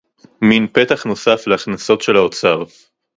[0.41, 2.63] מין פתח נוסף להכנסות של האוצר